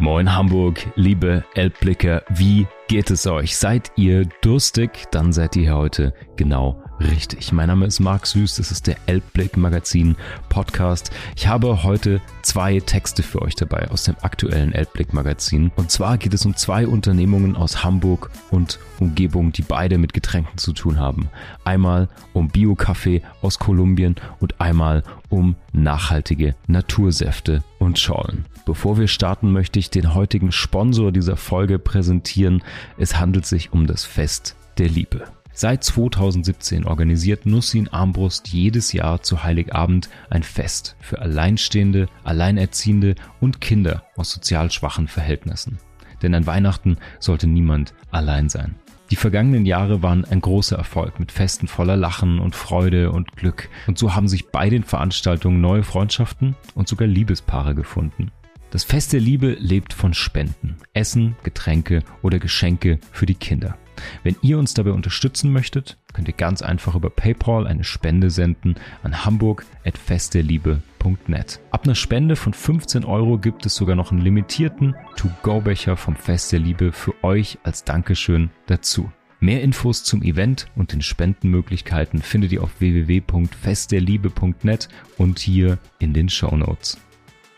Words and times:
Moin 0.00 0.32
Hamburg, 0.32 0.86
liebe 0.94 1.44
Elbblicker, 1.54 2.22
wie 2.28 2.68
geht 2.88 3.10
es 3.10 3.26
euch? 3.26 3.56
Seid 3.56 3.92
ihr 3.96 4.26
durstig? 4.40 5.04
Dann 5.10 5.32
seid 5.32 5.54
ihr 5.56 5.74
heute 5.74 6.14
genau 6.36 6.82
richtig. 7.00 7.52
Mein 7.52 7.68
Name 7.68 7.86
ist 7.86 8.00
Marc 8.00 8.26
Süß, 8.26 8.56
das 8.56 8.72
ist 8.72 8.86
der 8.86 8.96
Elbblick 9.06 9.56
Magazin 9.56 10.16
Podcast. 10.48 11.10
Ich 11.36 11.46
habe 11.46 11.82
heute 11.82 12.20
zwei 12.42 12.80
Texte 12.80 13.22
für 13.22 13.42
euch 13.42 13.54
dabei 13.54 13.90
aus 13.90 14.04
dem 14.04 14.16
aktuellen 14.22 14.72
Elbblick 14.72 15.12
Magazin. 15.12 15.70
Und 15.76 15.90
zwar 15.90 16.18
geht 16.18 16.34
es 16.34 16.46
um 16.46 16.56
zwei 16.56 16.86
Unternehmungen 16.86 17.56
aus 17.56 17.84
Hamburg 17.84 18.30
und 18.50 18.78
Umgebung, 18.98 19.52
die 19.52 19.62
beide 19.62 19.98
mit 19.98 20.14
Getränken 20.14 20.58
zu 20.58 20.72
tun 20.72 20.98
haben. 20.98 21.28
Einmal 21.64 22.08
um 22.32 22.48
Bio-Kaffee 22.48 23.22
aus 23.42 23.58
Kolumbien 23.58 24.16
und 24.40 24.60
einmal 24.60 25.02
um 25.28 25.56
nachhaltige 25.72 26.54
Natursäfte 26.66 27.62
und 27.78 27.98
Schorlen. 27.98 28.46
Bevor 28.64 28.98
wir 28.98 29.08
starten, 29.08 29.52
möchte 29.52 29.78
ich 29.78 29.90
den 29.90 30.14
heutigen 30.14 30.52
Sponsor 30.52 31.12
dieser 31.12 31.36
Folge 31.36 31.78
präsentieren. 31.78 32.62
Es 32.96 33.18
handelt 33.18 33.46
sich 33.46 33.72
um 33.72 33.86
das 33.86 34.04
Fest 34.04 34.56
der 34.78 34.88
Liebe. 34.88 35.24
Seit 35.52 35.82
2017 35.82 36.84
organisiert 36.84 37.44
Nussin 37.44 37.88
Armbrust 37.88 38.46
jedes 38.46 38.92
Jahr 38.92 39.22
zu 39.22 39.42
Heiligabend 39.42 40.08
ein 40.30 40.44
Fest 40.44 40.94
für 41.00 41.20
Alleinstehende, 41.20 42.08
Alleinerziehende 42.22 43.16
und 43.40 43.60
Kinder 43.60 44.04
aus 44.16 44.30
sozial 44.30 44.70
schwachen 44.70 45.08
Verhältnissen. 45.08 45.78
Denn 46.22 46.34
an 46.34 46.46
Weihnachten 46.46 46.98
sollte 47.18 47.48
niemand 47.48 47.92
allein 48.12 48.48
sein. 48.48 48.76
Die 49.10 49.16
vergangenen 49.16 49.64
Jahre 49.64 50.02
waren 50.02 50.24
ein 50.26 50.40
großer 50.40 50.76
Erfolg 50.76 51.18
mit 51.18 51.32
Festen 51.32 51.66
voller 51.66 51.96
Lachen 51.96 52.38
und 52.38 52.54
Freude 52.54 53.10
und 53.10 53.36
Glück. 53.36 53.68
Und 53.86 53.98
so 53.98 54.14
haben 54.14 54.28
sich 54.28 54.50
bei 54.50 54.68
den 54.68 54.84
Veranstaltungen 54.84 55.60
neue 55.60 55.82
Freundschaften 55.82 56.54
und 56.74 56.88
sogar 56.88 57.08
Liebespaare 57.08 57.74
gefunden. 57.74 58.30
Das 58.70 58.84
Fest 58.84 59.14
der 59.14 59.20
Liebe 59.20 59.56
lebt 59.58 59.94
von 59.94 60.12
Spenden, 60.12 60.76
Essen, 60.92 61.36
Getränke 61.42 62.02
oder 62.20 62.38
Geschenke 62.38 62.98
für 63.12 63.24
die 63.24 63.34
Kinder. 63.34 63.78
Wenn 64.22 64.36
ihr 64.42 64.58
uns 64.58 64.74
dabei 64.74 64.90
unterstützen 64.92 65.50
möchtet, 65.52 65.96
könnt 66.12 66.28
ihr 66.28 66.34
ganz 66.34 66.60
einfach 66.60 66.94
über 66.94 67.08
PayPal 67.08 67.66
eine 67.66 67.84
Spende 67.84 68.28
senden 68.30 68.74
an 69.02 69.24
hamburg.festderliebe.net. 69.24 71.60
Ab 71.70 71.84
einer 71.84 71.94
Spende 71.94 72.36
von 72.36 72.52
15 72.52 73.06
Euro 73.06 73.38
gibt 73.38 73.64
es 73.64 73.74
sogar 73.74 73.96
noch 73.96 74.12
einen 74.12 74.20
limitierten 74.20 74.94
To-Go-Becher 75.16 75.96
vom 75.96 76.14
Fest 76.14 76.52
der 76.52 76.60
Liebe 76.60 76.92
für 76.92 77.14
euch 77.24 77.56
als 77.62 77.84
Dankeschön 77.84 78.50
dazu. 78.66 79.10
Mehr 79.40 79.62
Infos 79.62 80.04
zum 80.04 80.22
Event 80.22 80.66
und 80.76 80.92
den 80.92 81.00
Spendenmöglichkeiten 81.00 82.20
findet 82.20 82.52
ihr 82.52 82.62
auf 82.62 82.80
www.festderliebe.net 82.80 84.88
und 85.16 85.38
hier 85.38 85.78
in 86.00 86.12
den 86.12 86.28
Show 86.28 86.54
Notes. 86.56 86.98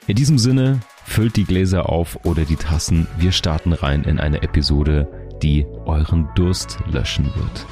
In 0.06 0.16
diesem 0.16 0.38
Sinne, 0.38 0.80
füllt 1.04 1.36
die 1.36 1.44
Gläser 1.44 1.88
auf 1.88 2.24
oder 2.24 2.44
die 2.44 2.56
Tassen. 2.56 3.06
Wir 3.18 3.32
starten 3.32 3.72
rein 3.72 4.04
in 4.04 4.18
eine 4.18 4.42
Episode, 4.42 5.08
die 5.42 5.66
euren 5.84 6.28
Durst 6.34 6.78
löschen 6.90 7.26
wird. 7.26 7.66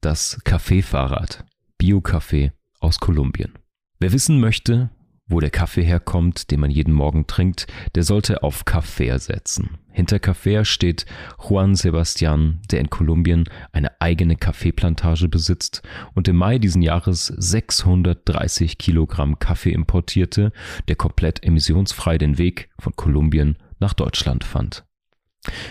Das 0.00 0.40
Kaffeefahrrad. 0.44 1.44
Bio-Kaffee 1.78 2.52
aus 2.80 2.98
Kolumbien. 3.00 3.52
Wer 3.98 4.12
wissen 4.12 4.40
möchte, 4.40 4.90
wo 5.32 5.40
der 5.40 5.50
Kaffee 5.50 5.82
herkommt, 5.82 6.50
den 6.50 6.60
man 6.60 6.70
jeden 6.70 6.94
Morgen 6.94 7.26
trinkt, 7.26 7.66
der 7.94 8.02
sollte 8.04 8.42
auf 8.42 8.64
Kaffee 8.64 9.16
setzen. 9.18 9.78
Hinter 9.90 10.18
Kaffee 10.18 10.64
steht 10.64 11.06
Juan 11.38 11.74
Sebastian, 11.74 12.60
der 12.70 12.80
in 12.80 12.90
Kolumbien 12.90 13.44
eine 13.72 14.00
eigene 14.00 14.36
Kaffeeplantage 14.36 15.28
besitzt 15.28 15.82
und 16.14 16.28
im 16.28 16.36
Mai 16.36 16.58
diesen 16.58 16.82
Jahres 16.82 17.26
630 17.26 18.78
Kilogramm 18.78 19.38
Kaffee 19.38 19.72
importierte, 19.72 20.52
der 20.88 20.96
komplett 20.96 21.42
emissionsfrei 21.42 22.16
den 22.18 22.38
Weg 22.38 22.70
von 22.78 22.94
Kolumbien 22.94 23.56
nach 23.80 23.94
Deutschland 23.94 24.44
fand. 24.44 24.84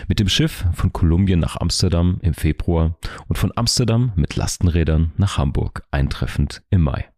Mit 0.06 0.20
dem 0.20 0.28
Schiff 0.28 0.66
von 0.74 0.92
Kolumbien 0.92 1.40
nach 1.40 1.56
Amsterdam 1.56 2.18
im 2.20 2.34
Februar 2.34 2.96
und 3.28 3.38
von 3.38 3.52
Amsterdam 3.56 4.12
mit 4.16 4.36
Lastenrädern 4.36 5.12
nach 5.16 5.38
Hamburg 5.38 5.82
eintreffend 5.90 6.62
im 6.70 6.82
Mai. 6.82 7.11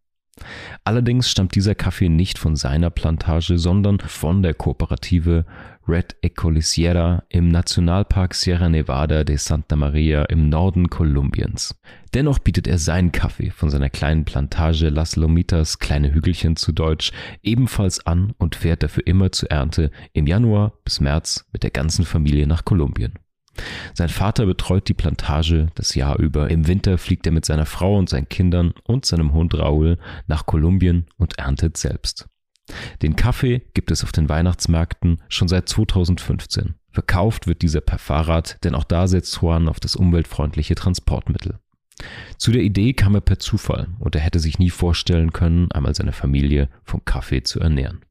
Allerdings 0.83 1.31
stammt 1.31 1.55
dieser 1.55 1.75
Kaffee 1.75 2.09
nicht 2.09 2.39
von 2.39 2.57
seiner 2.57 2.91
Plantage, 2.91 3.59
sondern 3.59 4.01
von 4.01 4.43
der 4.43 4.55
Kooperative 4.55 5.45
Red 5.87 6.17
Ecoliciera 6.23 7.23
im 7.29 7.49
Nationalpark 7.49 8.35
Sierra 8.35 8.69
Nevada 8.69 9.23
de 9.23 9.37
Santa 9.37 9.77
Maria 9.77 10.25
im 10.25 10.49
Norden 10.49 10.89
Kolumbiens. 10.89 11.79
Dennoch 12.15 12.39
bietet 12.39 12.67
er 12.67 12.79
seinen 12.79 13.13
Kaffee 13.13 13.51
von 13.51 13.71
seiner 13.71 13.91
kleinen 13.91 14.25
Plantage 14.25 14.89
Las 14.89 15.17
Lomitas, 15.17 15.79
kleine 15.79 16.13
Hügelchen 16.13 16.57
zu 16.57 16.73
Deutsch, 16.73 17.13
ebenfalls 17.43 18.07
an 18.07 18.33
und 18.39 18.57
fährt 18.57 18.83
dafür 18.83 19.07
immer 19.07 19.31
zur 19.33 19.51
Ernte 19.51 19.91
im 20.15 20.27
Januar 20.27 20.73
bis 20.85 21.01
März 21.01 21.47
mit 21.53 21.63
der 21.63 21.71
ganzen 21.71 22.05
Familie 22.05 22.47
nach 22.47 22.65
Kolumbien. 22.65 23.19
Sein 23.95 24.09
Vater 24.09 24.47
betreut 24.47 24.89
die 24.89 24.95
Plantage 24.95 25.69
das 25.75 25.95
Jahr 25.95 26.19
über. 26.19 26.51
Im 26.51 26.67
Winter 26.67 26.99
fliegt 26.99 27.27
er 27.27 27.33
mit 27.33 27.45
seiner 27.45 27.67
Frau 27.67 27.97
und 27.97 28.09
seinen 28.09 28.29
Kindern 28.29 28.75
und 28.85 29.05
seinem 29.05 29.33
Hund 29.33 29.55
Raoul 29.55 29.99
nach 30.27 30.47
Kolumbien 30.47 31.07
und 31.17 31.39
erntet 31.39 31.77
selbst. 31.77 32.29
Den 33.03 33.15
Kaffee 33.17 33.63
gibt 33.75 33.91
es 33.91 34.03
auf 34.05 34.13
den 34.13 34.29
Weihnachtsmärkten 34.29 35.23
schon 35.29 35.49
seit 35.49 35.69
2015. 35.69 36.75
Verkauft 36.91 37.47
wird 37.47 37.63
dieser 37.63 37.81
per 37.81 37.99
Fahrrad, 37.99 38.59
denn 38.65 38.75
auch 38.75 38.85
da 38.85 39.07
setzt 39.07 39.41
Juan 39.43 39.69
auf 39.69 39.81
das 39.81 39.97
umweltfreundliche 39.97 40.75
Transportmittel. 40.75 41.59
Zu 42.39 42.53
der 42.53 42.63
Idee 42.63 42.93
kam 42.93 43.15
er 43.15 43.21
per 43.21 43.39
Zufall 43.39 43.89
und 43.99 44.15
er 44.15 44.21
hätte 44.21 44.41
sich 44.41 44.59
nie 44.59 44.71
vorstellen 44.71 45.33
können, 45.33 45.71
einmal 45.73 45.95
seine 45.95 46.13
Familie 46.13 46.69
vom 46.85 47.05
Kaffee 47.05 47.43
zu 47.43 47.61
ernähren. 47.61 48.05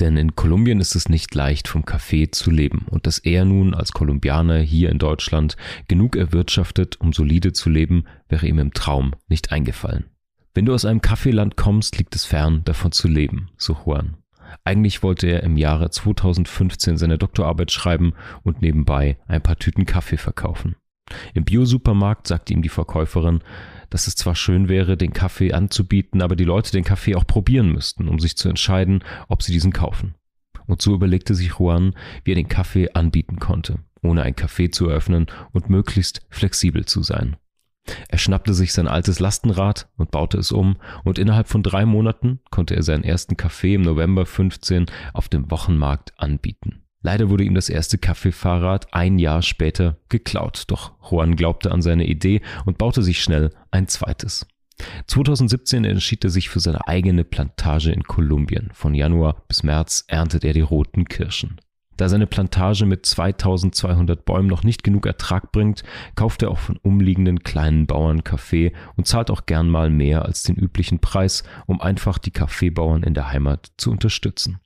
Denn 0.00 0.16
in 0.16 0.34
Kolumbien 0.34 0.80
ist 0.80 0.96
es 0.96 1.10
nicht 1.10 1.34
leicht, 1.34 1.68
vom 1.68 1.84
Kaffee 1.84 2.30
zu 2.30 2.50
leben 2.50 2.86
und 2.88 3.06
dass 3.06 3.18
er 3.18 3.44
nun 3.44 3.74
als 3.74 3.92
Kolumbianer 3.92 4.58
hier 4.58 4.88
in 4.88 4.98
Deutschland 4.98 5.58
genug 5.88 6.16
erwirtschaftet, 6.16 6.98
um 7.00 7.12
solide 7.12 7.52
zu 7.52 7.68
leben, 7.68 8.04
wäre 8.28 8.46
ihm 8.46 8.58
im 8.58 8.72
Traum 8.72 9.14
nicht 9.28 9.52
eingefallen. 9.52 10.06
Wenn 10.54 10.64
du 10.64 10.72
aus 10.72 10.86
einem 10.86 11.02
Kaffeeland 11.02 11.56
kommst, 11.56 11.98
liegt 11.98 12.14
es 12.14 12.24
fern, 12.24 12.62
davon 12.64 12.92
zu 12.92 13.08
leben, 13.08 13.50
so 13.58 13.76
Juan. 13.84 14.16
Eigentlich 14.64 15.02
wollte 15.02 15.28
er 15.28 15.42
im 15.42 15.56
Jahre 15.56 15.90
2015 15.90 16.96
seine 16.96 17.18
Doktorarbeit 17.18 17.70
schreiben 17.70 18.14
und 18.42 18.62
nebenbei 18.62 19.18
ein 19.28 19.42
paar 19.42 19.56
Tüten 19.56 19.84
Kaffee 19.84 20.16
verkaufen. 20.16 20.76
Im 21.34 21.44
Biosupermarkt 21.44 22.26
sagte 22.26 22.52
ihm 22.52 22.62
die 22.62 22.68
Verkäuferin, 22.68 23.40
dass 23.90 24.06
es 24.06 24.14
zwar 24.14 24.34
schön 24.34 24.68
wäre, 24.68 24.96
den 24.96 25.12
Kaffee 25.12 25.52
anzubieten, 25.52 26.22
aber 26.22 26.36
die 26.36 26.44
Leute 26.44 26.72
den 26.72 26.84
Kaffee 26.84 27.16
auch 27.16 27.26
probieren 27.26 27.72
müssten, 27.72 28.08
um 28.08 28.18
sich 28.18 28.36
zu 28.36 28.48
entscheiden, 28.48 29.04
ob 29.28 29.42
sie 29.42 29.52
diesen 29.52 29.72
kaufen. 29.72 30.14
Und 30.66 30.80
so 30.80 30.94
überlegte 30.94 31.34
sich 31.34 31.58
Juan, 31.58 31.94
wie 32.24 32.32
er 32.32 32.36
den 32.36 32.48
Kaffee 32.48 32.92
anbieten 32.92 33.40
konnte, 33.40 33.80
ohne 34.02 34.22
ein 34.22 34.34
Café 34.34 34.70
zu 34.70 34.88
eröffnen 34.88 35.26
und 35.52 35.68
möglichst 35.68 36.22
flexibel 36.30 36.84
zu 36.84 37.02
sein. 37.02 37.36
Er 38.08 38.18
schnappte 38.18 38.54
sich 38.54 38.72
sein 38.72 38.86
altes 38.86 39.18
Lastenrad 39.18 39.88
und 39.96 40.10
baute 40.10 40.38
es 40.38 40.52
um, 40.52 40.76
und 41.04 41.18
innerhalb 41.18 41.48
von 41.48 41.62
drei 41.62 41.86
Monaten 41.86 42.40
konnte 42.50 42.76
er 42.76 42.82
seinen 42.82 43.04
ersten 43.04 43.36
Kaffee 43.36 43.74
im 43.74 43.82
November 43.82 44.26
15 44.26 44.86
auf 45.12 45.28
dem 45.28 45.50
Wochenmarkt 45.50 46.12
anbieten. 46.18 46.84
Leider 47.02 47.30
wurde 47.30 47.44
ihm 47.44 47.54
das 47.54 47.70
erste 47.70 47.96
Kaffeefahrrad 47.96 48.92
ein 48.92 49.18
Jahr 49.18 49.42
später 49.42 49.96
geklaut, 50.08 50.64
doch 50.66 50.92
Juan 51.10 51.34
glaubte 51.34 51.72
an 51.72 51.80
seine 51.80 52.06
Idee 52.06 52.42
und 52.66 52.76
baute 52.76 53.02
sich 53.02 53.22
schnell 53.22 53.50
ein 53.70 53.88
zweites. 53.88 54.46
2017 55.06 55.84
entschied 55.84 56.24
er 56.24 56.30
sich 56.30 56.48
für 56.48 56.60
seine 56.60 56.86
eigene 56.86 57.24
Plantage 57.24 57.92
in 57.92 58.04
Kolumbien. 58.04 58.70
Von 58.72 58.94
Januar 58.94 59.42
bis 59.48 59.62
März 59.62 60.04
erntet 60.08 60.44
er 60.44 60.52
die 60.52 60.60
roten 60.60 61.06
Kirschen. 61.06 61.60
Da 61.96 62.08
seine 62.08 62.26
Plantage 62.26 62.86
mit 62.86 63.04
2200 63.04 64.24
Bäumen 64.24 64.48
noch 64.48 64.62
nicht 64.62 64.82
genug 64.82 65.04
Ertrag 65.04 65.52
bringt, 65.52 65.82
kauft 66.14 66.42
er 66.42 66.50
auch 66.50 66.58
von 66.58 66.78
umliegenden 66.78 67.40
kleinen 67.40 67.86
Bauern 67.86 68.24
Kaffee 68.24 68.72
und 68.96 69.06
zahlt 69.06 69.30
auch 69.30 69.44
gern 69.44 69.68
mal 69.68 69.90
mehr 69.90 70.24
als 70.24 70.42
den 70.42 70.56
üblichen 70.56 71.00
Preis, 71.00 71.44
um 71.66 71.80
einfach 71.82 72.16
die 72.16 72.30
Kaffeebauern 72.30 73.02
in 73.02 73.12
der 73.12 73.30
Heimat 73.30 73.72
zu 73.76 73.90
unterstützen. 73.90 74.60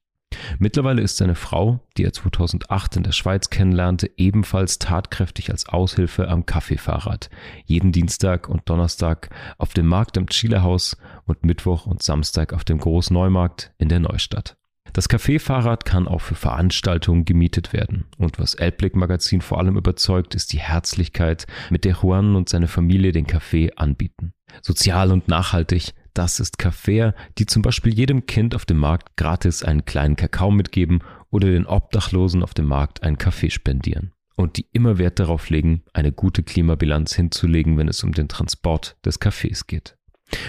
Mittlerweile 0.59 1.03
ist 1.03 1.17
seine 1.17 1.35
Frau, 1.35 1.81
die 1.97 2.05
er 2.05 2.13
2008 2.13 2.97
in 2.97 3.03
der 3.03 3.13
Schweiz 3.13 3.51
kennenlernte, 3.51 4.11
ebenfalls 4.17 4.79
tatkräftig 4.79 5.51
als 5.51 5.69
Aushilfe 5.69 6.29
am 6.29 6.47
Kaffeefahrrad. 6.47 7.31
Jeden 7.65 7.93
Dienstag 7.93 8.49
und 8.49 8.63
Donnerstag 8.69 9.31
auf 9.59 9.75
dem 9.75 9.87
Markt 9.87 10.19
am 10.19 10.27
Chilehaus 10.27 10.97
und 11.27 11.45
Mittwoch 11.45 11.87
und 11.87 12.03
Samstag 12.03 12.53
auf 12.53 12.65
dem 12.65 12.79
Großneumarkt 12.79 13.73
in 13.79 13.89
der 13.89 14.01
Neustadt. 14.01 14.57
Das 14.93 15.09
Kaffeefahrrad 15.09 15.85
kann 15.85 16.07
auch 16.07 16.21
für 16.21 16.37
Veranstaltungen 16.37 17.25
gemietet 17.25 17.73
werden. 17.73 18.05
Und 18.17 18.39
was 18.39 18.55
Elbblick 18.55 18.95
Magazin 18.95 19.41
vor 19.41 19.59
allem 19.59 19.77
überzeugt, 19.77 20.37
ist 20.37 20.53
die 20.53 20.61
Herzlichkeit, 20.61 21.47
mit 21.69 21.85
der 21.85 21.97
Juan 22.01 22.37
und 22.37 22.49
seine 22.49 22.69
Familie 22.69 23.11
den 23.11 23.27
Kaffee 23.27 23.73
anbieten. 23.75 24.35
Sozial 24.63 25.11
und 25.11 25.27
nachhaltig, 25.27 25.95
das 26.15 26.41
ist 26.41 26.59
Kaffee, 26.59 27.13
die 27.39 27.47
zum 27.47 27.63
Beispiel 27.63 27.93
jedem 27.93 28.27
Kind 28.27 28.55
auf 28.55 28.65
dem 28.65 28.79
Markt 28.79 29.17
gratis 29.17 29.63
einen 29.63 29.85
kleinen 29.85 30.17
Kakao 30.17 30.51
mitgeben 30.51 31.01
oder 31.31 31.49
den 31.49 31.67
Obdachlosen 31.67 32.43
auf 32.43 32.55
dem 32.55 32.67
Markt 32.67 33.03
einen 33.03 33.19
Kaffee 33.19 33.51
spendieren. 33.51 34.13
Und 34.37 34.57
die 34.57 34.67
immer 34.73 34.99
Wert 34.99 35.19
darauf 35.19 35.51
legen, 35.51 35.83
eine 35.93 36.13
gute 36.13 36.43
Klimabilanz 36.43 37.15
hinzulegen, 37.15 37.77
wenn 37.77 37.89
es 37.89 38.03
um 38.03 38.13
den 38.13 38.29
Transport 38.29 38.97
des 39.05 39.21
Kaffees 39.21 39.67
geht. 39.67 39.97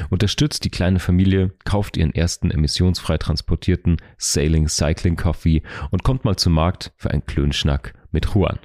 Unterstützt 0.10 0.64
die 0.66 0.70
kleine 0.70 1.00
Familie, 1.00 1.54
kauft 1.66 1.98
ihren 1.98 2.14
ersten 2.14 2.50
emissionsfrei 2.50 3.18
transportierten 3.18 3.98
Sailing 4.18 4.68
Cycling 4.68 5.16
Coffee 5.16 5.62
und 5.92 6.04
kommt 6.04 6.26
mal 6.26 6.38
zum 6.38 6.54
Markt 6.54 6.94
für 6.98 7.12
einen 7.12 7.26
Klönschnack 7.26 7.94
mit 8.12 8.28
Juan. 8.34 8.60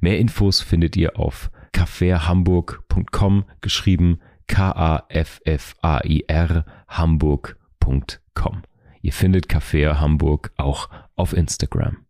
Mehr 0.00 0.18
Infos 0.18 0.60
findet 0.60 0.96
ihr 0.96 1.18
auf 1.18 1.50
kaffeehamburg.com 1.72 3.44
geschrieben 3.60 4.20
K-A-F-F-A-I-R 4.46 5.04
hamburg.com. 6.88 8.62
Ihr 9.02 9.12
findet 9.12 9.46
Café 9.48 9.94
Hamburg 10.00 10.52
auch 10.56 10.88
auf 11.14 11.32
Instagram. 11.34 12.06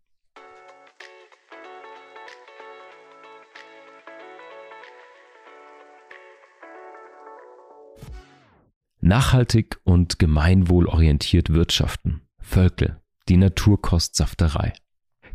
Nachhaltig 9.00 9.80
und 9.84 10.18
gemeinwohlorientiert 10.18 11.50
wirtschaften. 11.52 12.22
Völkel, 12.40 13.00
die 13.28 13.36
Naturkostsafterei. 13.36 14.72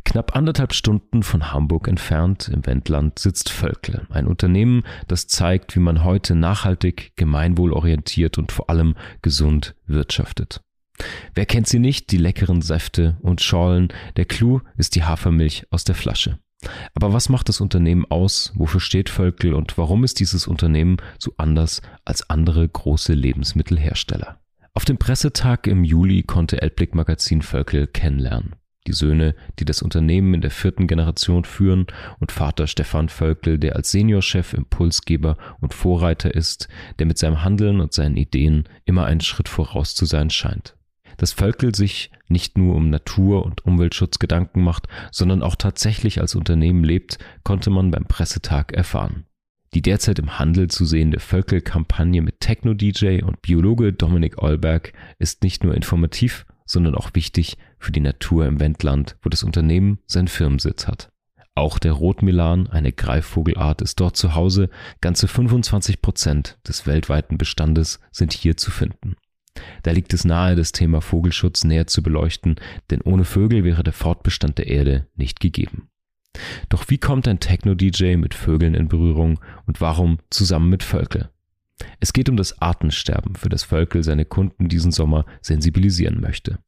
Knapp 0.04 0.34
anderthalb 0.34 0.74
Stunden 0.74 1.22
von 1.22 1.52
Hamburg 1.52 1.86
entfernt 1.86 2.48
im 2.48 2.66
Wendland 2.66 3.18
sitzt 3.18 3.50
Völkel, 3.50 4.06
ein 4.10 4.26
Unternehmen, 4.26 4.82
das 5.08 5.26
zeigt, 5.26 5.76
wie 5.76 5.80
man 5.80 6.04
heute 6.04 6.34
nachhaltig, 6.34 7.12
gemeinwohlorientiert 7.16 8.38
und 8.38 8.52
vor 8.52 8.70
allem 8.70 8.96
gesund 9.22 9.74
wirtschaftet. 9.86 10.62
Wer 11.34 11.46
kennt 11.46 11.66
sie 11.66 11.78
nicht, 11.78 12.10
die 12.10 12.18
leckeren 12.18 12.62
Säfte 12.62 13.16
und 13.22 13.40
Schorlen, 13.40 13.88
der 14.16 14.24
Clou 14.24 14.60
ist 14.76 14.96
die 14.96 15.04
Hafermilch 15.04 15.66
aus 15.70 15.84
der 15.84 15.94
Flasche. 15.94 16.38
Aber 16.94 17.12
was 17.12 17.28
macht 17.28 17.48
das 17.48 17.60
Unternehmen 17.60 18.04
aus? 18.04 18.52
Wofür 18.54 18.80
steht 18.80 19.08
Völkel 19.08 19.54
und 19.54 19.78
warum 19.78 20.04
ist 20.04 20.20
dieses 20.20 20.46
Unternehmen 20.46 20.98
so 21.18 21.32
anders 21.38 21.80
als 22.04 22.28
andere 22.28 22.68
große 22.68 23.14
Lebensmittelhersteller? 23.14 24.40
Auf 24.74 24.84
dem 24.84 24.98
Pressetag 24.98 25.66
im 25.66 25.84
Juli 25.84 26.22
konnte 26.22 26.60
Elblick 26.60 26.94
Magazin 26.94 27.42
Völkel 27.42 27.86
kennenlernen. 27.86 28.56
Die 28.86 28.92
Söhne, 28.92 29.34
die 29.58 29.64
das 29.64 29.82
Unternehmen 29.82 30.34
in 30.34 30.40
der 30.40 30.50
vierten 30.50 30.86
Generation 30.86 31.44
führen 31.44 31.86
und 32.18 32.32
Vater 32.32 32.66
Stefan 32.66 33.08
Völkel, 33.08 33.58
der 33.58 33.76
als 33.76 33.90
Seniorchef 33.90 34.54
Impulsgeber 34.54 35.36
und 35.60 35.74
Vorreiter 35.74 36.34
ist, 36.34 36.68
der 36.98 37.06
mit 37.06 37.18
seinem 37.18 37.44
Handeln 37.44 37.80
und 37.80 37.92
seinen 37.92 38.16
Ideen 38.16 38.68
immer 38.86 39.04
einen 39.04 39.20
Schritt 39.20 39.48
voraus 39.48 39.94
zu 39.94 40.06
sein 40.06 40.30
scheint 40.30 40.74
dass 41.20 41.32
Völkel 41.32 41.74
sich 41.74 42.10
nicht 42.28 42.56
nur 42.56 42.74
um 42.74 42.88
Natur- 42.88 43.44
und 43.44 43.66
Umweltschutz 43.66 44.18
Gedanken 44.18 44.62
macht, 44.62 44.86
sondern 45.12 45.42
auch 45.42 45.54
tatsächlich 45.54 46.18
als 46.18 46.34
Unternehmen 46.34 46.82
lebt, 46.82 47.18
konnte 47.44 47.68
man 47.68 47.90
beim 47.90 48.06
Pressetag 48.06 48.72
erfahren. 48.72 49.26
Die 49.74 49.82
derzeit 49.82 50.18
im 50.18 50.38
Handel 50.38 50.68
zu 50.68 50.86
sehende 50.86 51.20
Völkel-Kampagne 51.20 52.22
mit 52.22 52.40
Techno-DJ 52.40 53.22
und 53.22 53.42
Biologe 53.42 53.92
Dominik 53.92 54.42
Eulberg 54.42 54.94
ist 55.18 55.42
nicht 55.42 55.62
nur 55.62 55.74
informativ, 55.74 56.46
sondern 56.70 56.94
auch 56.94 57.10
wichtig 57.14 57.56
für 57.78 57.90
die 57.90 58.00
Natur 58.00 58.46
im 58.46 58.60
Wendland, 58.60 59.16
wo 59.22 59.28
das 59.28 59.42
Unternehmen 59.42 59.98
seinen 60.06 60.28
Firmensitz 60.28 60.86
hat. 60.86 61.10
Auch 61.56 61.80
der 61.80 61.92
Rotmilan, 61.92 62.68
eine 62.68 62.92
Greifvogelart, 62.92 63.82
ist 63.82 63.98
dort 63.98 64.16
zu 64.16 64.34
Hause. 64.36 64.70
Ganze 65.00 65.26
25 65.26 66.00
Prozent 66.00 66.58
des 66.66 66.86
weltweiten 66.86 67.38
Bestandes 67.38 67.98
sind 68.12 68.32
hier 68.32 68.56
zu 68.56 68.70
finden. 68.70 69.16
Da 69.82 69.90
liegt 69.90 70.14
es 70.14 70.24
nahe, 70.24 70.54
das 70.54 70.70
Thema 70.70 71.00
Vogelschutz 71.00 71.64
näher 71.64 71.88
zu 71.88 72.04
beleuchten, 72.04 72.54
denn 72.90 73.00
ohne 73.02 73.24
Vögel 73.24 73.64
wäre 73.64 73.82
der 73.82 73.92
Fortbestand 73.92 74.58
der 74.58 74.68
Erde 74.68 75.08
nicht 75.16 75.40
gegeben. 75.40 75.88
Doch 76.68 76.84
wie 76.88 76.98
kommt 76.98 77.26
ein 77.26 77.40
Techno-DJ 77.40 78.16
mit 78.16 78.34
Vögeln 78.34 78.74
in 78.74 78.86
Berührung 78.86 79.40
und 79.66 79.80
warum 79.80 80.18
zusammen 80.30 80.70
mit 80.70 80.84
Völkel? 80.84 81.30
Es 81.98 82.12
geht 82.12 82.28
um 82.28 82.36
das 82.36 82.60
Artensterben, 82.60 83.36
für 83.36 83.48
das 83.48 83.62
Völkel 83.62 84.02
seine 84.02 84.24
Kunden 84.24 84.68
diesen 84.68 84.92
Sommer 84.92 85.24
sensibilisieren 85.40 86.20
möchte. 86.20 86.58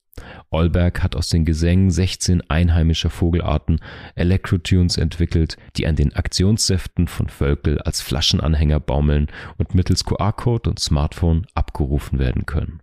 Olberg 0.51 1.03
hat 1.03 1.17
aus 1.17 1.29
den 1.29 1.45
Gesängen 1.45 1.91
16 1.91 2.43
einheimischer 2.51 3.09
Vogelarten 3.09 3.81
Electrotunes 4.15 4.99
entwickelt, 4.99 5.57
die 5.77 5.87
an 5.87 5.97
den 5.97 6.15
Aktionssäften 6.15 7.09
von 7.09 7.29
Völkel 7.29 7.79
als 7.81 8.03
Flaschenanhänger 8.03 8.81
baumeln 8.81 9.29
und 9.57 9.75
mittels 9.75 10.05
QR-Code 10.05 10.69
und 10.69 10.79
Smartphone 10.79 11.47
abgerufen 11.55 12.19
werden 12.19 12.45
können. 12.45 12.81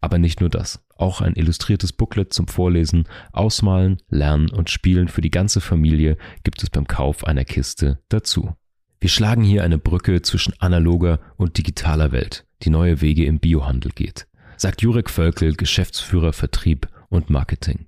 Aber 0.00 0.18
nicht 0.18 0.40
nur 0.40 0.50
das, 0.50 0.84
auch 0.96 1.20
ein 1.20 1.34
illustriertes 1.34 1.92
Booklet 1.92 2.32
zum 2.32 2.48
Vorlesen, 2.48 3.04
Ausmalen, 3.32 3.98
Lernen 4.08 4.50
und 4.50 4.70
Spielen 4.70 5.08
für 5.08 5.20
die 5.20 5.30
ganze 5.30 5.60
Familie 5.60 6.16
gibt 6.42 6.62
es 6.62 6.70
beim 6.70 6.86
Kauf 6.86 7.24
einer 7.24 7.44
Kiste 7.44 8.00
dazu. 8.08 8.54
Wir 9.00 9.10
schlagen 9.10 9.42
hier 9.42 9.64
eine 9.64 9.78
Brücke 9.78 10.22
zwischen 10.22 10.54
analoger 10.60 11.20
und 11.36 11.58
digitaler 11.58 12.12
Welt, 12.12 12.44
die 12.62 12.70
neue 12.70 13.00
Wege 13.00 13.24
im 13.24 13.38
Biohandel 13.38 13.92
geht 13.92 14.28
sagt 14.58 14.82
Jurek 14.82 15.08
Völkel, 15.08 15.54
Geschäftsführer 15.54 16.32
Vertrieb 16.32 16.88
und 17.08 17.30
Marketing. 17.30 17.86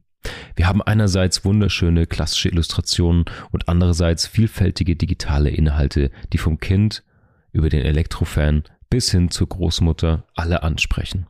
Wir 0.54 0.68
haben 0.68 0.82
einerseits 0.82 1.44
wunderschöne 1.44 2.06
klassische 2.06 2.50
Illustrationen 2.50 3.24
und 3.50 3.68
andererseits 3.68 4.26
vielfältige 4.26 4.96
digitale 4.96 5.50
Inhalte, 5.50 6.10
die 6.32 6.38
vom 6.38 6.60
Kind 6.60 7.02
über 7.52 7.68
den 7.68 7.84
Elektrofan 7.84 8.62
bis 8.88 9.10
hin 9.10 9.30
zur 9.30 9.48
Großmutter 9.48 10.24
alle 10.34 10.62
ansprechen. 10.62 11.26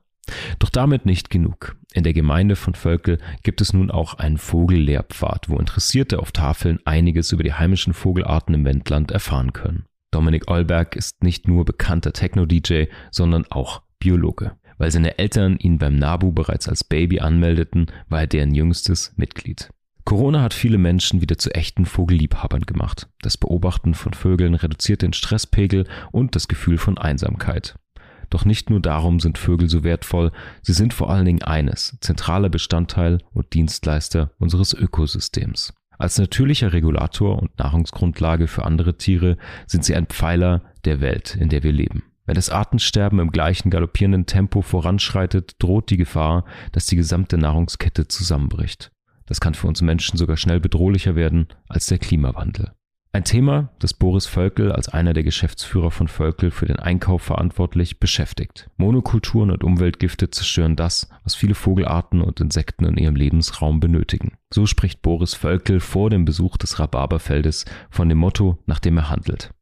Doch 0.58 0.70
damit 0.70 1.06
nicht 1.06 1.30
genug. 1.30 1.76
In 1.92 2.04
der 2.04 2.12
Gemeinde 2.12 2.56
von 2.56 2.74
Völkel 2.74 3.18
gibt 3.42 3.60
es 3.60 3.72
nun 3.72 3.90
auch 3.90 4.14
einen 4.14 4.38
Vogellehrpfad, 4.38 5.48
wo 5.48 5.58
Interessierte 5.58 6.18
auf 6.18 6.32
Tafeln 6.32 6.78
einiges 6.84 7.32
über 7.32 7.42
die 7.42 7.54
heimischen 7.54 7.92
Vogelarten 7.92 8.54
im 8.54 8.64
Wendland 8.64 9.10
erfahren 9.10 9.52
können. 9.52 9.84
Dominik 10.10 10.48
Eulberg 10.48 10.96
ist 10.96 11.22
nicht 11.22 11.46
nur 11.46 11.64
bekannter 11.64 12.12
Techno-DJ, 12.12 12.84
sondern 13.10 13.46
auch 13.50 13.82
Biologe. 13.98 14.52
Weil 14.78 14.90
seine 14.90 15.18
Eltern 15.18 15.56
ihn 15.58 15.78
beim 15.78 15.96
NABU 15.96 16.32
bereits 16.32 16.68
als 16.68 16.84
Baby 16.84 17.20
anmeldeten, 17.20 17.86
war 18.08 18.20
er 18.20 18.26
deren 18.26 18.54
jüngstes 18.54 19.12
Mitglied. 19.16 19.70
Corona 20.04 20.42
hat 20.42 20.54
viele 20.54 20.78
Menschen 20.78 21.20
wieder 21.20 21.38
zu 21.38 21.54
echten 21.54 21.84
Vogelliebhabern 21.86 22.62
gemacht. 22.62 23.08
Das 23.20 23.36
Beobachten 23.36 23.94
von 23.94 24.14
Vögeln 24.14 24.54
reduziert 24.54 25.02
den 25.02 25.12
Stresspegel 25.12 25.86
und 26.10 26.34
das 26.34 26.48
Gefühl 26.48 26.78
von 26.78 26.98
Einsamkeit. 26.98 27.76
Doch 28.30 28.44
nicht 28.44 28.70
nur 28.70 28.80
darum 28.80 29.20
sind 29.20 29.38
Vögel 29.38 29.68
so 29.68 29.82
wertvoll, 29.82 30.30
sie 30.62 30.72
sind 30.72 30.94
vor 30.94 31.10
allen 31.10 31.24
Dingen 31.24 31.42
eines, 31.42 31.98
zentraler 32.00 32.48
Bestandteil 32.48 33.18
und 33.32 33.52
Dienstleister 33.52 34.30
unseres 34.38 34.72
Ökosystems. 34.72 35.74
Als 35.98 36.18
natürlicher 36.18 36.72
Regulator 36.72 37.42
und 37.42 37.58
Nahrungsgrundlage 37.58 38.46
für 38.46 38.64
andere 38.64 38.96
Tiere 38.96 39.36
sind 39.66 39.84
sie 39.84 39.94
ein 39.94 40.06
Pfeiler 40.06 40.62
der 40.86 41.00
Welt, 41.00 41.36
in 41.38 41.50
der 41.50 41.62
wir 41.62 41.72
leben. 41.72 42.04
Wenn 42.24 42.36
das 42.36 42.48
Artensterben 42.48 43.18
im 43.18 43.32
gleichen 43.32 43.70
galoppierenden 43.70 44.24
Tempo 44.24 44.62
voranschreitet, 44.62 45.56
droht 45.58 45.90
die 45.90 45.96
Gefahr, 45.96 46.44
dass 46.72 46.86
die 46.86 46.96
gesamte 46.96 47.36
Nahrungskette 47.36 48.08
zusammenbricht. 48.08 48.92
Das 49.26 49.40
kann 49.40 49.54
für 49.54 49.66
uns 49.66 49.82
Menschen 49.82 50.16
sogar 50.16 50.36
schnell 50.36 50.60
bedrohlicher 50.60 51.16
werden 51.16 51.48
als 51.68 51.86
der 51.86 51.98
Klimawandel. 51.98 52.72
Ein 53.12 53.24
Thema, 53.24 53.70
das 53.80 53.92
Boris 53.92 54.26
Völkel 54.26 54.70
als 54.70 54.88
einer 54.88 55.12
der 55.12 55.24
Geschäftsführer 55.24 55.90
von 55.90 56.06
Völkel 56.06 56.52
für 56.52 56.66
den 56.66 56.78
Einkauf 56.78 57.22
verantwortlich 57.22 57.98
beschäftigt. 57.98 58.70
Monokulturen 58.76 59.50
und 59.50 59.64
Umweltgifte 59.64 60.30
zerstören 60.30 60.76
das, 60.76 61.08
was 61.24 61.34
viele 61.34 61.56
Vogelarten 61.56 62.20
und 62.20 62.40
Insekten 62.40 62.84
in 62.84 62.96
ihrem 62.96 63.16
Lebensraum 63.16 63.80
benötigen. 63.80 64.34
So 64.54 64.64
spricht 64.64 65.02
Boris 65.02 65.34
Völkel 65.34 65.80
vor 65.80 66.08
dem 66.08 66.24
Besuch 66.24 66.56
des 66.56 66.78
Rhabarberfeldes 66.78 67.64
von 67.90 68.08
dem 68.08 68.18
Motto, 68.18 68.58
nach 68.66 68.78
dem 68.78 68.96
er 68.96 69.10
handelt. 69.10 69.52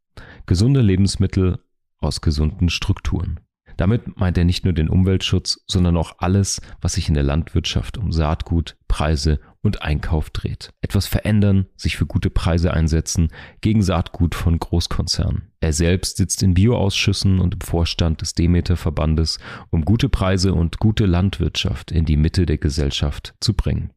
Gesunde 0.44 0.82
Lebensmittel 0.82 1.58
aus 2.00 2.20
gesunden 2.20 2.68
Strukturen. 2.68 3.40
Damit 3.78 4.18
meint 4.18 4.36
er 4.36 4.44
nicht 4.44 4.64
nur 4.64 4.74
den 4.74 4.90
Umweltschutz, 4.90 5.64
sondern 5.66 5.96
auch 5.96 6.16
alles, 6.18 6.60
was 6.82 6.94
sich 6.94 7.08
in 7.08 7.14
der 7.14 7.22
Landwirtschaft 7.22 7.96
um 7.96 8.12
Saatgut, 8.12 8.76
Preise 8.88 9.40
und 9.62 9.82
Einkauf 9.82 10.30
dreht. 10.30 10.70
Etwas 10.80 11.06
verändern, 11.06 11.66
sich 11.76 11.96
für 11.96 12.06
gute 12.06 12.30
Preise 12.30 12.72
einsetzen, 12.72 13.28
gegen 13.60 13.82
Saatgut 13.82 14.34
von 14.34 14.58
Großkonzernen. 14.58 15.50
Er 15.60 15.72
selbst 15.72 16.16
sitzt 16.16 16.42
in 16.42 16.54
Bioausschüssen 16.54 17.40
und 17.40 17.54
im 17.54 17.60
Vorstand 17.60 18.20
des 18.20 18.34
Demeter-Verbandes, 18.34 19.38
um 19.70 19.84
gute 19.84 20.08
Preise 20.08 20.54
und 20.54 20.78
gute 20.78 21.06
Landwirtschaft 21.06 21.90
in 21.90 22.04
die 22.04 22.16
Mitte 22.16 22.46
der 22.46 22.58
Gesellschaft 22.58 23.34
zu 23.40 23.54
bringen. 23.54 23.90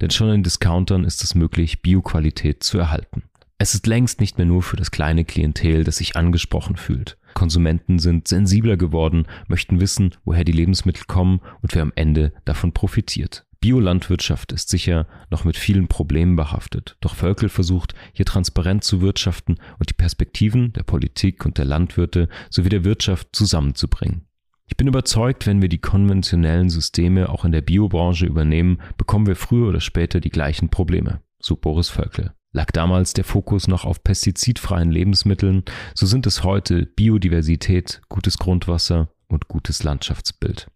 Denn 0.00 0.10
schon 0.10 0.30
in 0.30 0.42
Discountern 0.42 1.04
ist 1.04 1.22
es 1.22 1.34
möglich, 1.34 1.82
Bioqualität 1.82 2.62
zu 2.62 2.78
erhalten. 2.78 3.24
Es 3.58 3.74
ist 3.74 3.86
längst 3.86 4.20
nicht 4.20 4.38
mehr 4.38 4.46
nur 4.46 4.62
für 4.62 4.76
das 4.76 4.90
kleine 4.90 5.24
Klientel, 5.24 5.84
das 5.84 5.98
sich 5.98 6.16
angesprochen 6.16 6.76
fühlt. 6.76 7.16
Konsumenten 7.34 8.00
sind 8.00 8.26
sensibler 8.26 8.76
geworden, 8.76 9.26
möchten 9.46 9.78
wissen, 9.78 10.16
woher 10.24 10.42
die 10.42 10.50
Lebensmittel 10.50 11.04
kommen 11.06 11.40
und 11.60 11.74
wer 11.74 11.82
am 11.82 11.92
Ende 11.94 12.32
davon 12.44 12.72
profitiert. 12.72 13.46
Biolandwirtschaft 13.62 14.50
ist 14.50 14.68
sicher 14.68 15.06
noch 15.30 15.44
mit 15.44 15.56
vielen 15.56 15.86
Problemen 15.86 16.34
behaftet, 16.34 16.96
doch 17.00 17.14
Völkel 17.14 17.48
versucht, 17.48 17.94
hier 18.12 18.26
transparent 18.26 18.82
zu 18.82 19.00
wirtschaften 19.00 19.54
und 19.78 19.88
die 19.88 19.94
Perspektiven 19.94 20.72
der 20.72 20.82
Politik 20.82 21.46
und 21.46 21.56
der 21.58 21.64
Landwirte 21.64 22.28
sowie 22.50 22.68
der 22.68 22.84
Wirtschaft 22.84 23.28
zusammenzubringen. 23.32 24.26
Ich 24.66 24.76
bin 24.76 24.88
überzeugt, 24.88 25.46
wenn 25.46 25.62
wir 25.62 25.68
die 25.68 25.78
konventionellen 25.78 26.70
Systeme 26.70 27.28
auch 27.28 27.44
in 27.44 27.52
der 27.52 27.60
Biobranche 27.60 28.26
übernehmen, 28.26 28.80
bekommen 28.98 29.26
wir 29.26 29.36
früher 29.36 29.68
oder 29.68 29.80
später 29.80 30.20
die 30.20 30.30
gleichen 30.30 30.68
Probleme, 30.68 31.22
so 31.38 31.54
Boris 31.54 31.88
Völkel. 31.88 32.32
Lag 32.50 32.72
damals 32.72 33.12
der 33.12 33.24
Fokus 33.24 33.68
noch 33.68 33.84
auf 33.84 34.02
pestizidfreien 34.02 34.90
Lebensmitteln, 34.90 35.62
so 35.94 36.04
sind 36.04 36.26
es 36.26 36.42
heute 36.42 36.84
Biodiversität, 36.84 38.02
gutes 38.08 38.38
Grundwasser 38.38 39.08
und 39.28 39.46
gutes 39.46 39.84
Landschaftsbild. 39.84 40.66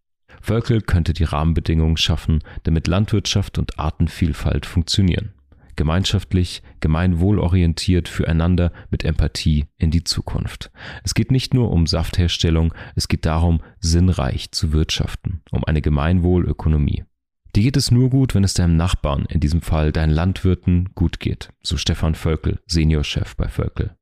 Völkel 0.47 0.81
könnte 0.81 1.13
die 1.13 1.25
Rahmenbedingungen 1.25 1.97
schaffen, 1.97 2.39
damit 2.63 2.87
Landwirtschaft 2.87 3.59
und 3.59 3.81
Artenvielfalt 3.81 4.65
funktionieren. 4.65 5.33
Gemeinschaftlich, 5.75 6.63
gemeinwohlorientiert 6.79 8.09
füreinander 8.09 8.71
mit 8.91 9.05
Empathie 9.05 9.67
in 9.77 9.91
die 9.91 10.05
Zukunft. 10.05 10.71
Es 11.03 11.15
geht 11.15 11.33
nicht 11.33 11.53
nur 11.53 11.73
um 11.73 11.89
Saftherstellung, 11.89 12.73
es 12.95 13.09
geht 13.09 13.27
darum, 13.27 13.61
sinnreich 13.81 14.53
zu 14.53 14.73
wirtschaften, 14.73 15.43
um 15.51 15.65
eine 15.65 15.83
Gemeinwohlökonomie. 15.83 17.03
Dir 17.57 17.65
geht 17.65 17.77
es 17.77 17.91
nur 17.91 18.09
gut, 18.09 18.37
wenn 18.37 18.45
es 18.45 18.55
deinem 18.55 18.77
Nachbarn, 18.77 19.27
in 19.29 19.41
diesem 19.41 19.63
Fall 19.63 19.91
deinen 19.91 20.13
Landwirten, 20.13 20.91
gut 20.95 21.19
geht, 21.19 21.51
so 21.61 21.77
Stefan 21.77 22.15
Völkel, 22.15 22.61
Seniorchef 22.67 23.35
bei 23.35 23.49
Völkel. 23.49 23.97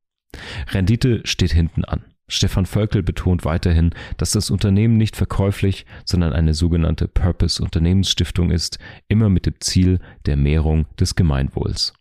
Rendite 0.67 1.21
steht 1.25 1.53
hinten 1.53 1.85
an. 1.85 2.03
Stefan 2.27 2.65
Völkel 2.65 3.03
betont 3.03 3.45
weiterhin, 3.45 3.91
dass 4.17 4.31
das 4.31 4.49
Unternehmen 4.49 4.97
nicht 4.97 5.15
verkäuflich, 5.15 5.85
sondern 6.05 6.33
eine 6.33 6.53
sogenannte 6.55 7.07
Purpose-Unternehmensstiftung 7.07 8.49
ist, 8.49 8.79
immer 9.07 9.29
mit 9.29 9.45
dem 9.45 9.59
Ziel 9.59 9.99
der 10.25 10.35
Mehrung 10.35 10.87
des 10.99 11.15
Gemeinwohls. 11.15 11.93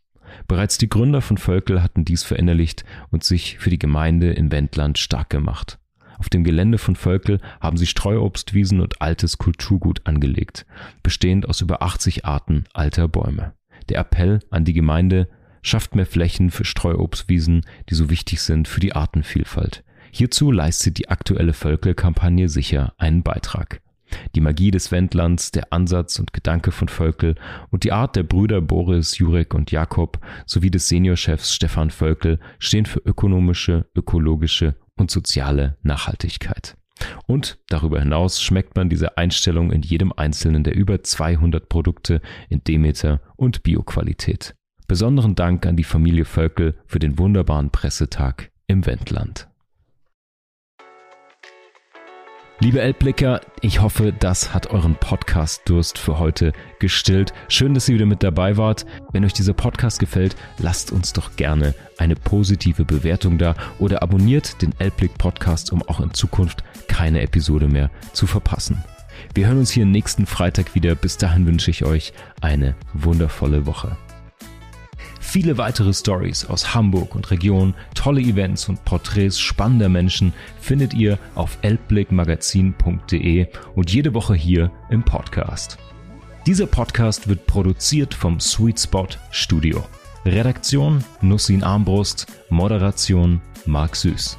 Bereits 0.49 0.79
die 0.79 0.89
Gründer 0.89 1.21
von 1.21 1.37
Völkel 1.37 1.83
hatten 1.83 2.05
dies 2.05 2.23
verinnerlicht 2.23 2.85
und 3.11 3.23
sich 3.23 3.59
für 3.59 3.71
die 3.71 3.79
Gemeinde 3.79 4.33
im 4.33 4.51
Wendland 4.51 4.99
stark 4.99 5.31
gemacht. 5.31 5.79
Auf 6.19 6.29
dem 6.31 6.45
Gelände 6.45 6.79
von 6.79 6.97
Völkel 6.97 7.41
haben 7.61 7.77
sie 7.77 7.87
Streuobstwiesen 7.87 8.81
und 8.81 9.03
altes 9.03 9.37
Kulturgut 9.37 10.07
angelegt, 10.07 10.65
bestehend 11.03 11.49
aus 11.49 11.61
über 11.61 11.83
80 11.83 12.25
Arten 12.25 12.65
alter 12.73 13.09
Bäume. 13.09 13.53
Der 13.89 13.99
Appell 14.01 14.41
an 14.51 14.65
die 14.65 14.73
Gemeinde 14.73 15.29
schafft 15.61 15.95
mehr 15.95 16.07
Flächen 16.07 16.51
für 16.51 16.65
Streuobstwiesen, 16.65 17.67
die 17.91 17.95
so 17.95 18.11
wichtig 18.11 18.41
sind 18.41 18.69
für 18.69 18.81
die 18.81 18.95
Artenvielfalt. 18.95 19.85
Hierzu 20.17 20.53
leistet 20.53 20.99
die 20.99 21.09
aktuelle 21.09 21.53
Völkel-Kampagne 21.53 22.49
sicher 22.49 22.95
einen 22.99 23.25
Beitrag. 23.25 23.81
Die 24.37 24.41
Magie 24.41 24.71
des 24.71 24.93
Wendlands, 24.93 25.51
der 25.51 25.73
Ansatz 25.73 26.21
und 26.21 26.33
Gedanke 26.33 26.71
von 26.71 26.87
Völkel 26.87 27.35
und 27.71 27.83
die 27.83 27.91
Art 27.91 28.15
der 28.15 28.23
Brüder 28.23 28.61
Boris, 28.61 29.19
Jurek 29.19 29.55
und 29.55 29.73
Jakob 29.73 30.21
sowie 30.47 30.71
des 30.71 30.87
Seniorchefs 30.87 31.53
Stefan 31.53 31.91
Völkel 31.91 32.39
stehen 32.61 32.87
für 32.87 33.01
ökonomische, 33.01 33.87
ökologische 33.97 34.77
und 34.95 35.11
soziale 35.11 35.79
Nachhaltigkeit. 35.83 36.77
Und 37.27 37.59
darüber 37.69 37.99
hinaus 37.99 38.41
schmeckt 38.41 38.77
man 38.77 38.89
diese 38.89 39.19
Einstellung 39.19 39.73
in 39.73 39.83
jedem 39.83 40.13
einzelnen 40.13 40.63
der 40.63 40.77
über 40.77 41.03
200 41.03 41.69
Produkte 41.69 42.21
in 42.49 42.63
Demeter 42.63 43.21
und 43.35 43.65
Bioqualität. 43.65 44.55
Besonderen 44.87 45.35
Dank 45.35 45.67
an 45.67 45.75
die 45.75 45.83
Familie 45.83 46.25
Völkel 46.25 46.77
für 46.87 47.01
den 47.01 47.19
wunderbaren 47.19 47.71
Pressetag 47.71 48.53
im 48.69 48.87
Wendland. 48.87 49.49
Liebe 52.61 52.81
Elbblicker, 52.81 53.41
ich 53.63 53.83
hoffe, 53.83 54.13
das 54.13 54.55
hat 54.55 54.69
euren 54.69 54.95
Podcast-Durst 54.95 55.99
für 55.99 56.21
heute 56.21 56.53
gestillt. 56.79 57.35
Schön, 57.49 57.75
dass 57.75 57.89
ihr 57.89 57.97
wieder 57.97 58.07
mit 58.07 58.23
dabei 58.23 58.57
wart. 58.57 58.87
Wenn 59.13 59.25
euch 59.25 59.33
dieser 59.33 59.55
Podcast 59.55 59.99
gefällt, 59.99 60.37
lasst 60.59 60.93
uns 60.93 61.13
doch 61.13 61.35
gerne 61.35 61.75
eine 61.99 62.15
positive 62.15 62.85
Bewertung 62.85 63.39
da 63.39 63.57
oder 63.81 64.03
abonniert 64.03 64.63
den 64.63 64.73
Elbblick 64.79 65.19
Podcast, 65.19 65.73
um 65.73 65.83
auch 65.83 66.01
in 66.01 66.15
Zukunft 66.15 66.63
keine 66.87 67.23
Episode 67.23 67.67
mehr 67.67 67.91
zu 68.13 68.27
verpassen. 68.27 68.83
Wir 69.35 69.49
hören 69.49 69.59
uns 69.59 69.73
hier 69.73 69.85
nächsten 69.85 70.25
Freitag 70.25 70.77
wieder. 70.77 70.95
Bis 70.95 71.17
dahin 71.17 71.47
wünsche 71.47 71.73
ich 71.73 71.85
euch 71.85 72.13
eine 72.41 72.77
wundervolle 72.93 73.67
Woche. 73.67 73.97
Viele 75.27 75.59
weitere 75.59 75.93
Stories 75.93 76.45
aus 76.45 76.77
Hamburg 76.77 77.17
und 77.17 77.29
Region, 77.33 77.75
tolle 77.95 78.21
Events 78.21 78.69
und 78.69 78.85
Porträts 78.85 79.41
spannender 79.41 79.89
Menschen 79.89 80.33
findet 80.61 80.95
ihr 80.95 81.19
auf 81.35 81.59
elbblickmagazin.de 81.63 83.49
und 83.75 83.93
jede 83.93 84.15
Woche 84.15 84.35
hier 84.35 84.71
im 84.91 85.03
Podcast. 85.03 85.77
Dieser 86.47 86.67
Podcast 86.67 87.27
wird 87.27 87.49
produziert 87.49 88.15
vom 88.15 88.39
Sweet 88.39 88.79
Spot 88.79 89.09
Studio. 89.33 89.85
Redaktion 90.25 91.03
Nussin 91.21 91.65
Armbrust, 91.65 92.27
Moderation 92.51 93.41
Marc 93.67 93.97
Süß. 93.97 94.39